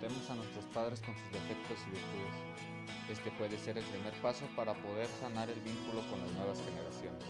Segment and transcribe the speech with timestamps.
[0.00, 2.32] aceptemos a nuestros padres con sus defectos y virtudes.
[3.10, 7.22] Este puede ser el primer paso para poder sanar el vínculo con las nuevas generaciones.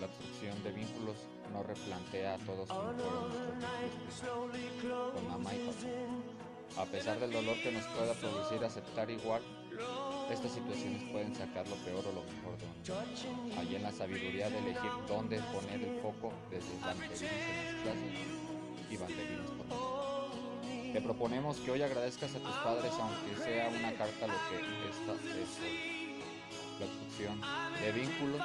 [0.00, 1.16] La obstrucción de vínculos
[1.52, 2.96] no replantea a todos con
[5.28, 6.80] mamá y papá.
[6.80, 9.42] A pesar del dolor que nos pueda producir aceptar igual,
[10.30, 13.60] estas situaciones pueden sacar lo peor o lo mejor de uno.
[13.60, 18.12] Allí en la sabiduría de elegir dónde poner el foco desde banderines en las clases
[18.90, 19.85] y banderines por.
[20.96, 24.56] Te proponemos que hoy agradezcas a tus padres aunque sea una carta lo que
[24.88, 25.52] esta es.
[26.80, 28.38] La obstrucción de vínculo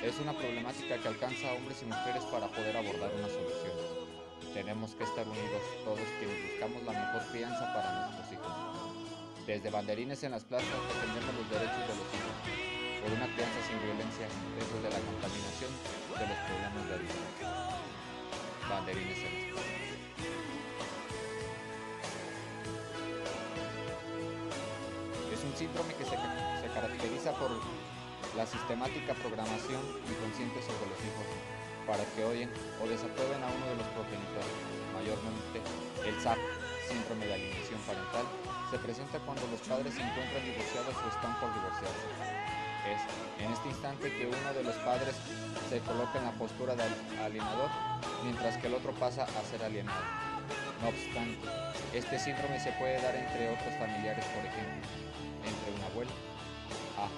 [0.00, 3.74] es una problemática que alcanza a hombres y mujeres para poder abordar una solución.
[4.54, 8.54] Tenemos que estar unidos todos quienes buscamos la mejor crianza para nuestros hijos.
[9.44, 12.38] Desde banderines en las plazas defendemos los derechos de los hijos
[13.02, 15.74] por una crianza sin violencia lejos de la contaminación
[16.22, 17.18] de los problemas de vida.
[18.70, 20.03] Banderines en las plazas.
[25.56, 27.50] Síndrome que se, se caracteriza por
[28.36, 29.80] la sistemática programación
[30.10, 31.26] inconsciente sobre los hijos
[31.86, 32.50] para que odien
[32.82, 34.54] o desaprueben a uno de los progenitores.
[34.96, 35.60] Mayormente,
[36.02, 36.38] el SAP,
[36.88, 38.26] síndrome de alineación parental,
[38.70, 42.08] se presenta cuando los padres se encuentran divorciados o están por divorciarse.
[42.84, 43.00] Es
[43.40, 45.14] en este instante que uno de los padres
[45.70, 46.84] se coloca en la postura de
[47.20, 47.70] alienador,
[48.22, 50.23] mientras que el otro pasa a ser alienado.
[50.82, 51.48] No obstante,
[51.92, 54.88] este síndrome se puede dar entre otros familiares, por ejemplo,
[55.44, 56.10] entre un abuelo
[56.98, 57.08] A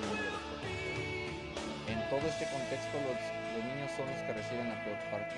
[0.00, 0.44] y uno de los
[1.86, 3.18] en todo este contexto los,
[3.56, 5.34] los, niños son los que reciben la peor parte,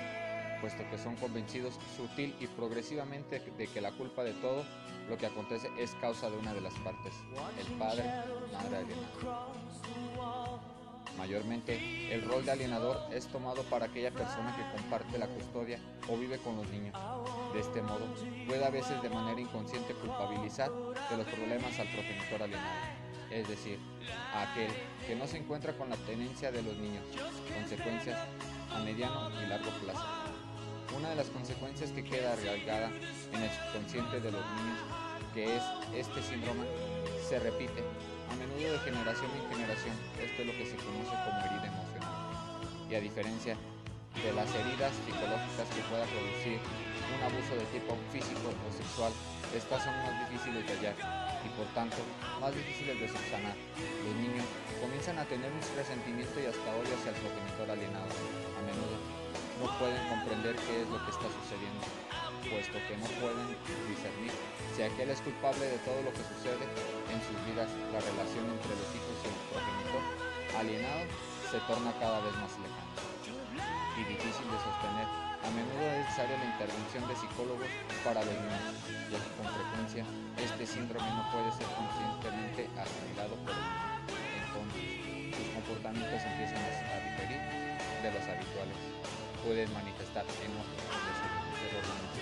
[0.61, 4.63] puesto que son convencidos sutil y progresivamente de que la culpa de todo
[5.09, 7.13] lo que acontece es causa de una de las partes,
[7.59, 8.03] el padre,
[8.53, 9.67] madre alienado.
[11.17, 16.15] Mayormente, el rol de alienador es tomado para aquella persona que comparte la custodia o
[16.15, 16.95] vive con los niños.
[17.57, 18.05] De este modo,
[18.45, 20.71] puede a veces de manera inconsciente culpabilizar
[21.09, 23.79] de los problemas al progenitor alienado es decir,
[24.31, 24.69] a aquel
[25.07, 27.03] que no se encuentra con la tenencia de los niños,
[27.57, 28.19] consecuencias
[28.71, 30.05] a mediano y largo plazo.
[30.95, 32.91] Una de las consecuencias que queda arraigada
[33.33, 34.79] en el subconsciente de los niños,
[35.33, 35.63] que es
[35.95, 36.63] este síndrome,
[37.27, 37.81] se repite,
[38.29, 42.13] a menudo de generación en generación, esto es lo que se conoce como herida emocional.
[42.87, 43.57] Y a diferencia
[44.23, 46.59] de las heridas psicológicas que pueda producir
[47.27, 49.11] abuso de tipo físico o sexual,
[49.51, 50.95] estas son más difíciles de hallar
[51.43, 51.99] y por tanto
[52.39, 53.55] más difíciles de subsanar.
[54.07, 54.47] Los niños
[54.79, 58.11] comienzan a tener un resentimiento y hasta odio hacia el progenitor alienado.
[58.55, 58.95] A menudo
[59.59, 61.83] no pueden comprender qué es lo que está sucediendo,
[62.47, 63.47] puesto que no pueden
[63.91, 64.31] discernir
[64.75, 66.63] si aquel es culpable de todo lo que sucede
[67.11, 67.67] en sus vidas.
[67.91, 70.03] La relación entre los hijos y el progenitor
[70.55, 71.03] alienado
[71.51, 73.06] se torna cada vez más lejana
[73.97, 75.09] y difícil de sostener.
[75.41, 77.69] A menudo es necesaria la intervención de psicólogos
[78.05, 78.77] para los niños,
[79.09, 80.05] ya que con frecuencia
[80.37, 83.89] este síndrome no puede ser conscientemente asimilado por el niño.
[84.37, 84.85] Entonces,
[85.33, 88.77] sus comportamientos empiezan a diferir de los habituales.
[89.41, 92.21] Pueden manifestar enojo, desordenamiento,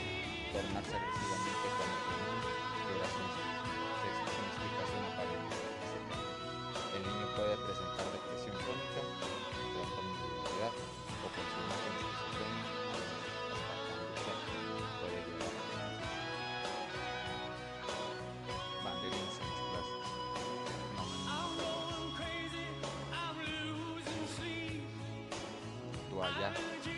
[0.55, 2.39] tornarse agresivamente cuando tienen
[2.87, 6.07] violación sin explicación aparente, etc.
[6.95, 8.04] El niño puede presentar
[26.35, 26.94] No, toalla